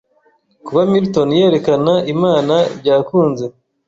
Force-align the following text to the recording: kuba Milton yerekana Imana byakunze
kuba 0.65 0.81
Milton 0.91 1.29
yerekana 1.39 1.93
Imana 2.13 2.55
byakunze 2.79 3.45